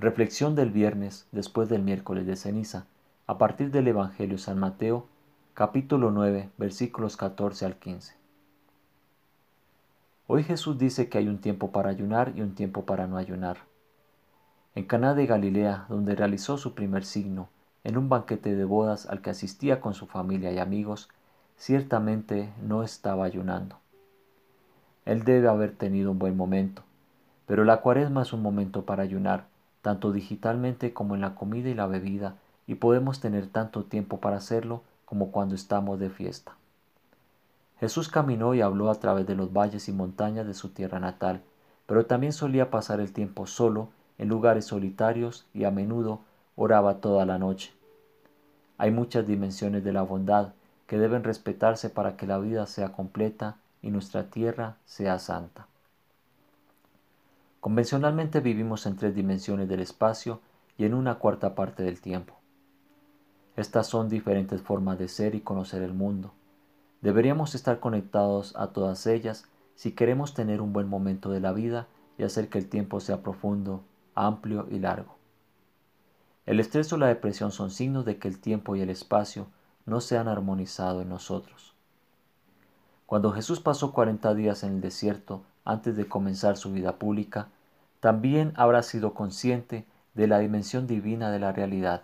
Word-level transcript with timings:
Reflexión 0.00 0.56
del 0.56 0.72
viernes 0.72 1.28
después 1.30 1.68
del 1.68 1.82
miércoles 1.82 2.26
de 2.26 2.34
ceniza, 2.34 2.86
a 3.28 3.38
partir 3.38 3.70
del 3.70 3.86
Evangelio 3.86 4.38
San 4.38 4.58
Mateo, 4.58 5.06
capítulo 5.54 6.10
9, 6.10 6.50
versículos 6.58 7.16
14 7.16 7.64
al 7.64 7.76
15. 7.76 8.16
Hoy 10.26 10.42
Jesús 10.42 10.78
dice 10.78 11.08
que 11.08 11.18
hay 11.18 11.28
un 11.28 11.38
tiempo 11.38 11.70
para 11.70 11.90
ayunar 11.90 12.32
y 12.34 12.40
un 12.40 12.56
tiempo 12.56 12.84
para 12.84 13.06
no 13.06 13.18
ayunar. 13.18 13.58
En 14.74 14.84
Caná 14.84 15.14
de 15.14 15.26
Galilea, 15.26 15.86
donde 15.88 16.16
realizó 16.16 16.58
su 16.58 16.74
primer 16.74 17.04
signo, 17.04 17.48
en 17.84 17.96
un 17.96 18.08
banquete 18.08 18.56
de 18.56 18.64
bodas 18.64 19.06
al 19.06 19.22
que 19.22 19.30
asistía 19.30 19.80
con 19.80 19.94
su 19.94 20.08
familia 20.08 20.50
y 20.50 20.58
amigos, 20.58 21.08
ciertamente 21.56 22.52
no 22.60 22.82
estaba 22.82 23.26
ayunando. 23.26 23.78
Él 25.04 25.22
debe 25.22 25.46
haber 25.46 25.70
tenido 25.76 26.10
un 26.10 26.18
buen 26.18 26.36
momento, 26.36 26.82
pero 27.46 27.62
la 27.62 27.80
cuaresma 27.80 28.22
es 28.22 28.32
un 28.32 28.42
momento 28.42 28.84
para 28.84 29.04
ayunar, 29.04 29.53
tanto 29.84 30.12
digitalmente 30.12 30.94
como 30.94 31.14
en 31.14 31.20
la 31.20 31.34
comida 31.34 31.68
y 31.68 31.74
la 31.74 31.86
bebida, 31.86 32.36
y 32.66 32.76
podemos 32.76 33.20
tener 33.20 33.48
tanto 33.48 33.84
tiempo 33.84 34.18
para 34.18 34.38
hacerlo 34.38 34.80
como 35.04 35.30
cuando 35.30 35.54
estamos 35.54 36.00
de 36.00 36.08
fiesta. 36.08 36.56
Jesús 37.80 38.08
caminó 38.08 38.54
y 38.54 38.62
habló 38.62 38.88
a 38.88 38.94
través 38.94 39.26
de 39.26 39.34
los 39.34 39.52
valles 39.52 39.90
y 39.90 39.92
montañas 39.92 40.46
de 40.46 40.54
su 40.54 40.70
tierra 40.70 41.00
natal, 41.00 41.42
pero 41.84 42.06
también 42.06 42.32
solía 42.32 42.70
pasar 42.70 42.98
el 42.98 43.12
tiempo 43.12 43.46
solo, 43.46 43.90
en 44.16 44.30
lugares 44.30 44.64
solitarios 44.64 45.44
y 45.52 45.64
a 45.64 45.70
menudo 45.70 46.20
oraba 46.56 47.02
toda 47.02 47.26
la 47.26 47.36
noche. 47.36 47.70
Hay 48.78 48.90
muchas 48.90 49.26
dimensiones 49.26 49.84
de 49.84 49.92
la 49.92 50.00
bondad 50.00 50.54
que 50.86 50.96
deben 50.96 51.24
respetarse 51.24 51.90
para 51.90 52.16
que 52.16 52.26
la 52.26 52.38
vida 52.38 52.66
sea 52.66 52.92
completa 52.92 53.58
y 53.82 53.90
nuestra 53.90 54.30
tierra 54.30 54.76
sea 54.86 55.18
santa. 55.18 55.66
Convencionalmente 57.64 58.40
vivimos 58.40 58.84
en 58.84 58.96
tres 58.96 59.14
dimensiones 59.14 59.70
del 59.70 59.80
espacio 59.80 60.42
y 60.76 60.84
en 60.84 60.92
una 60.92 61.14
cuarta 61.14 61.54
parte 61.54 61.82
del 61.82 62.02
tiempo. 62.02 62.34
Estas 63.56 63.86
son 63.86 64.10
diferentes 64.10 64.60
formas 64.60 64.98
de 64.98 65.08
ser 65.08 65.34
y 65.34 65.40
conocer 65.40 65.80
el 65.80 65.94
mundo. 65.94 66.34
Deberíamos 67.00 67.54
estar 67.54 67.80
conectados 67.80 68.54
a 68.56 68.74
todas 68.74 69.06
ellas 69.06 69.46
si 69.76 69.92
queremos 69.92 70.34
tener 70.34 70.60
un 70.60 70.74
buen 70.74 70.90
momento 70.90 71.30
de 71.30 71.40
la 71.40 71.52
vida 71.52 71.86
y 72.18 72.24
hacer 72.24 72.50
que 72.50 72.58
el 72.58 72.68
tiempo 72.68 73.00
sea 73.00 73.22
profundo, 73.22 73.82
amplio 74.14 74.66
y 74.70 74.78
largo. 74.78 75.16
El 76.44 76.60
estrés 76.60 76.92
o 76.92 76.98
la 76.98 77.06
depresión 77.06 77.50
son 77.50 77.70
signos 77.70 78.04
de 78.04 78.18
que 78.18 78.28
el 78.28 78.40
tiempo 78.40 78.76
y 78.76 78.82
el 78.82 78.90
espacio 78.90 79.46
no 79.86 80.02
se 80.02 80.18
han 80.18 80.28
armonizado 80.28 81.00
en 81.00 81.08
nosotros. 81.08 81.72
Cuando 83.06 83.32
Jesús 83.32 83.60
pasó 83.60 83.94
40 83.94 84.34
días 84.34 84.64
en 84.64 84.74
el 84.74 84.80
desierto 84.82 85.44
antes 85.64 85.96
de 85.96 86.06
comenzar 86.06 86.56
su 86.56 86.72
vida 86.72 86.96
pública, 86.96 87.48
también 88.00 88.52
habrá 88.56 88.82
sido 88.82 89.14
consciente 89.14 89.86
de 90.14 90.26
la 90.26 90.38
dimensión 90.38 90.86
divina 90.86 91.30
de 91.30 91.38
la 91.38 91.52
realidad. 91.52 92.02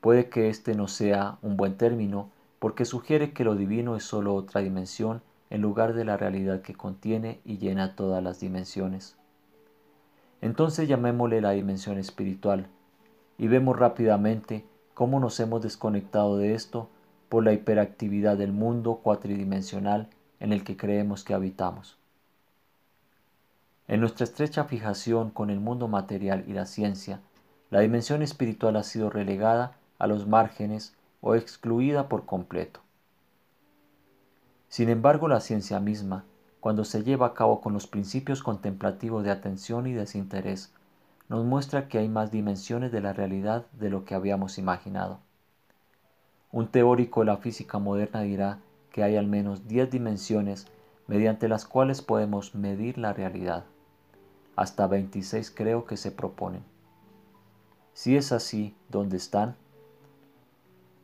Puede 0.00 0.28
que 0.28 0.48
este 0.48 0.74
no 0.74 0.88
sea 0.88 1.38
un 1.42 1.56
buen 1.56 1.76
término 1.76 2.30
porque 2.58 2.84
sugiere 2.84 3.32
que 3.32 3.44
lo 3.44 3.54
divino 3.54 3.96
es 3.96 4.04
solo 4.04 4.34
otra 4.34 4.60
dimensión 4.60 5.22
en 5.50 5.62
lugar 5.62 5.94
de 5.94 6.04
la 6.04 6.16
realidad 6.16 6.62
que 6.62 6.74
contiene 6.74 7.40
y 7.44 7.58
llena 7.58 7.96
todas 7.96 8.22
las 8.22 8.40
dimensiones. 8.40 9.16
Entonces 10.40 10.88
llamémosle 10.88 11.40
la 11.40 11.50
dimensión 11.50 11.98
espiritual 11.98 12.66
y 13.36 13.48
vemos 13.48 13.78
rápidamente 13.78 14.64
cómo 14.94 15.20
nos 15.20 15.38
hemos 15.40 15.62
desconectado 15.62 16.36
de 16.36 16.54
esto 16.54 16.88
por 17.28 17.44
la 17.44 17.52
hiperactividad 17.52 18.36
del 18.36 18.52
mundo 18.52 18.96
cuatridimensional 18.96 20.08
en 20.40 20.52
el 20.52 20.64
que 20.64 20.76
creemos 20.76 21.24
que 21.24 21.34
habitamos. 21.34 21.99
En 23.90 23.98
nuestra 23.98 24.22
estrecha 24.22 24.62
fijación 24.66 25.30
con 25.30 25.50
el 25.50 25.58
mundo 25.58 25.88
material 25.88 26.44
y 26.46 26.52
la 26.52 26.64
ciencia, 26.64 27.18
la 27.70 27.80
dimensión 27.80 28.22
espiritual 28.22 28.76
ha 28.76 28.84
sido 28.84 29.10
relegada 29.10 29.72
a 29.98 30.06
los 30.06 30.28
márgenes 30.28 30.94
o 31.20 31.34
excluida 31.34 32.08
por 32.08 32.24
completo. 32.24 32.78
Sin 34.68 34.90
embargo, 34.90 35.26
la 35.26 35.40
ciencia 35.40 35.80
misma, 35.80 36.24
cuando 36.60 36.84
se 36.84 37.02
lleva 37.02 37.26
a 37.26 37.34
cabo 37.34 37.60
con 37.60 37.72
los 37.72 37.88
principios 37.88 38.44
contemplativos 38.44 39.24
de 39.24 39.32
atención 39.32 39.88
y 39.88 39.92
desinterés, 39.92 40.72
nos 41.28 41.44
muestra 41.44 41.88
que 41.88 41.98
hay 41.98 42.08
más 42.08 42.30
dimensiones 42.30 42.92
de 42.92 43.00
la 43.00 43.12
realidad 43.12 43.66
de 43.72 43.90
lo 43.90 44.04
que 44.04 44.14
habíamos 44.14 44.56
imaginado. 44.56 45.18
Un 46.52 46.68
teórico 46.68 47.22
de 47.22 47.26
la 47.26 47.38
física 47.38 47.80
moderna 47.80 48.20
dirá 48.20 48.60
que 48.92 49.02
hay 49.02 49.16
al 49.16 49.26
menos 49.26 49.66
10 49.66 49.90
dimensiones 49.90 50.68
mediante 51.08 51.48
las 51.48 51.64
cuales 51.64 52.02
podemos 52.02 52.54
medir 52.54 52.96
la 52.96 53.12
realidad. 53.12 53.64
Hasta 54.56 54.86
26 54.86 55.50
creo 55.50 55.84
que 55.84 55.96
se 55.96 56.10
proponen. 56.10 56.62
Si 57.92 58.16
es 58.16 58.32
así, 58.32 58.74
¿dónde 58.88 59.16
están? 59.16 59.56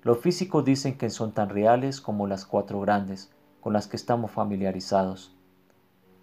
Los 0.03 0.19
físicos 0.19 0.65
dicen 0.65 0.97
que 0.97 1.11
son 1.11 1.33
tan 1.33 1.49
reales 1.49 2.01
como 2.01 2.27
las 2.27 2.47
cuatro 2.47 2.81
grandes 2.81 3.31
con 3.61 3.73
las 3.73 3.89
que 3.89 3.97
estamos 3.97 4.31
familiarizados, 4.31 5.35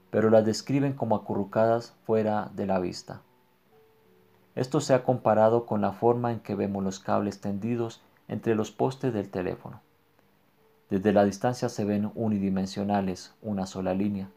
pero 0.09 0.29
las 0.29 0.45
describen 0.45 0.93
como 0.93 1.15
acurrucadas 1.15 1.93
fuera 2.05 2.49
de 2.55 2.65
la 2.65 2.79
vista. 2.79 3.21
Esto 4.55 4.79
se 4.79 4.93
ha 4.93 5.03
comparado 5.03 5.65
con 5.65 5.81
la 5.81 5.91
forma 5.91 6.31
en 6.31 6.39
que 6.39 6.55
vemos 6.55 6.83
los 6.83 6.99
cables 6.99 7.41
tendidos 7.41 8.01
entre 8.27 8.55
los 8.55 8.71
postes 8.71 9.13
del 9.13 9.29
teléfono. 9.29 9.81
Desde 10.89 11.11
la 11.11 11.25
distancia 11.25 11.69
se 11.69 11.85
ven 11.85 12.11
unidimensionales, 12.13 13.33
una 13.41 13.65
sola 13.65 13.93
línea. 13.93 14.29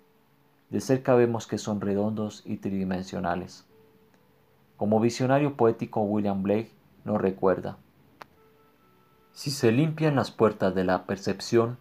De 0.70 0.80
cerca 0.80 1.14
vemos 1.14 1.46
que 1.46 1.58
son 1.58 1.80
redondos 1.80 2.42
y 2.44 2.56
tridimensionales. 2.56 3.64
Como 4.76 4.98
visionario 4.98 5.56
poético 5.56 6.02
William 6.02 6.42
Blake 6.42 6.72
nos 7.04 7.20
recuerda, 7.20 7.78
si 9.32 9.50
se 9.50 9.70
limpian 9.70 10.16
las 10.16 10.30
puertas 10.30 10.74
de 10.74 10.82
la 10.82 11.04
percepción, 11.04 11.78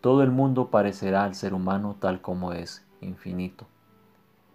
todo 0.00 0.22
el 0.22 0.30
mundo 0.30 0.70
parecerá 0.70 1.24
al 1.24 1.34
ser 1.34 1.54
humano 1.54 1.96
tal 1.98 2.20
como 2.20 2.52
es, 2.52 2.86
infinito. 3.00 3.66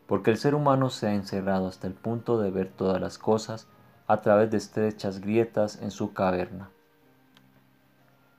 Porque 0.07 0.31
el 0.31 0.37
ser 0.37 0.55
humano 0.55 0.89
se 0.89 1.07
ha 1.07 1.13
encerrado 1.13 1.67
hasta 1.67 1.87
el 1.87 1.93
punto 1.93 2.39
de 2.39 2.51
ver 2.51 2.69
todas 2.69 3.01
las 3.01 3.17
cosas 3.17 3.67
a 4.07 4.21
través 4.21 4.51
de 4.51 4.57
estrechas 4.57 5.19
grietas 5.19 5.81
en 5.81 5.91
su 5.91 6.13
caverna. 6.13 6.69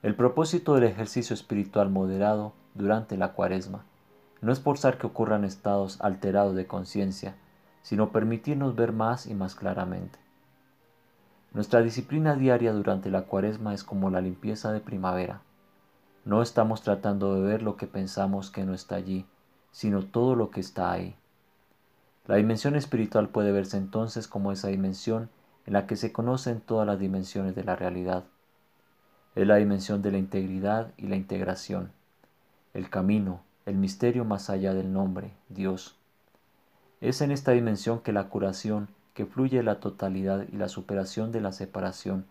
El 0.01 0.15
propósito 0.15 0.73
del 0.75 0.85
ejercicio 0.85 1.33
espiritual 1.33 1.89
moderado 1.89 2.53
durante 2.73 3.17
la 3.17 3.33
cuaresma 3.33 3.83
no 4.41 4.51
es 4.51 4.59
forzar 4.59 4.97
que 4.97 5.07
ocurran 5.07 5.43
estados 5.43 5.99
alterados 6.01 6.55
de 6.55 6.67
conciencia, 6.67 7.35
sino 7.81 8.11
permitirnos 8.11 8.75
ver 8.75 8.93
más 8.93 9.25
y 9.25 9.33
más 9.33 9.55
claramente. 9.55 10.19
Nuestra 11.53 11.81
disciplina 11.81 12.35
diaria 12.35 12.73
durante 12.73 13.09
la 13.09 13.23
cuaresma 13.23 13.73
es 13.73 13.83
como 13.83 14.09
la 14.09 14.21
limpieza 14.21 14.71
de 14.71 14.79
primavera. 14.79 15.41
No 16.25 16.41
estamos 16.41 16.81
tratando 16.81 17.35
de 17.35 17.41
ver 17.41 17.61
lo 17.61 17.77
que 17.77 17.87
pensamos 17.87 18.51
que 18.51 18.65
no 18.65 18.73
está 18.73 18.95
allí, 18.95 19.25
sino 19.71 20.03
todo 20.03 20.35
lo 20.35 20.51
que 20.51 20.59
está 20.59 20.91
ahí. 20.91 21.15
La 22.27 22.35
dimensión 22.35 22.75
espiritual 22.75 23.29
puede 23.29 23.51
verse 23.51 23.77
entonces 23.77 24.27
como 24.27 24.51
esa 24.51 24.67
dimensión 24.67 25.29
en 25.65 25.73
la 25.73 25.87
que 25.87 25.95
se 25.95 26.11
conocen 26.11 26.59
todas 26.61 26.85
las 26.85 26.99
dimensiones 26.99 27.55
de 27.55 27.63
la 27.63 27.75
realidad 27.75 28.25
es 29.37 29.45
la 29.45 29.57
dimensión 29.57 30.01
de 30.01 30.11
la 30.11 30.17
integridad 30.17 30.93
y 30.97 31.05
la 31.05 31.15
integración, 31.15 31.91
el 32.73 32.89
camino, 32.89 33.41
el 33.67 33.75
misterio 33.75 34.23
más 34.23 34.49
allá 34.49 34.73
del 34.73 34.93
nombre, 34.93 35.33
Dios. 35.49 35.97
Es 37.01 37.19
en 37.19 37.31
esta 37.31 37.51
dimensión 37.51 37.99
que 37.99 38.13
la 38.13 38.29
curación, 38.29 38.87
que 39.13 39.25
fluye 39.25 39.61
la 39.61 39.81
totalidad 39.81 40.45
y 40.49 40.55
la 40.55 40.69
superación 40.69 41.33
de 41.33 41.41
la 41.41 41.51
separación, 41.51 42.25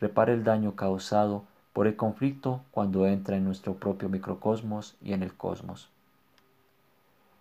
repara 0.00 0.32
el 0.32 0.44
daño 0.44 0.76
causado 0.76 1.44
por 1.74 1.86
el 1.88 1.96
conflicto 1.96 2.62
cuando 2.70 3.06
entra 3.06 3.36
en 3.36 3.44
nuestro 3.44 3.74
propio 3.74 4.08
microcosmos 4.08 4.96
y 5.02 5.12
en 5.12 5.22
el 5.22 5.34
cosmos. 5.34 5.90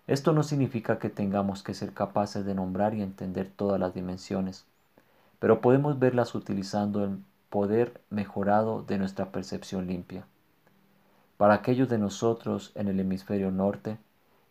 Esto 0.08 0.34
no 0.34 0.44
significa 0.44 1.00
que 1.00 1.10
tengamos 1.10 1.64
que 1.64 1.74
ser 1.74 1.94
capaces 1.94 2.46
de 2.46 2.54
nombrar 2.54 2.96
y 2.96 3.02
entender 3.02 3.50
todas 3.50 3.80
las 3.80 3.94
dimensiones, 3.94 4.66
pero 5.40 5.62
podemos 5.62 6.00
verlas 6.00 6.36
utilizando 6.36 7.06
el 7.06 7.18
poder 7.50 8.02
mejorado 8.10 8.84
de 8.84 8.98
nuestra 8.98 9.32
percepción 9.32 9.88
limpia. 9.88 10.26
Para 11.38 11.54
aquellos 11.54 11.88
de 11.88 12.00
nosotros 12.00 12.72
en 12.76 12.88
el 12.88 13.00
hemisferio 13.00 13.52
norte, 13.52 14.00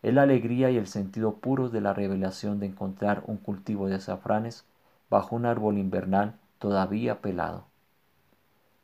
es 0.01 0.13
la 0.13 0.21
alegría 0.21 0.71
y 0.71 0.77
el 0.77 0.87
sentido 0.87 1.35
puro 1.35 1.69
de 1.69 1.81
la 1.81 1.93
revelación 1.93 2.59
de 2.59 2.67
encontrar 2.67 3.23
un 3.27 3.37
cultivo 3.37 3.87
de 3.87 3.95
azafranes 3.95 4.65
bajo 5.09 5.35
un 5.35 5.45
árbol 5.45 5.77
invernal 5.77 6.39
todavía 6.59 7.21
pelado. 7.21 7.65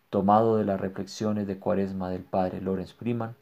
Tomado 0.10 0.58
de 0.58 0.66
las 0.66 0.80
reflexiones 0.80 1.48
de 1.48 1.60
Cuaresma 1.60 2.10
del 2.10 2.24
padre 2.24 2.62
Lorenz 2.62 2.94
Freeman, 2.94 3.36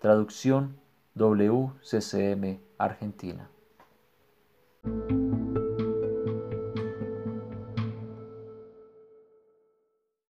traducción 0.00 0.76
WCCM 1.14 2.60
Argentina. 2.78 3.50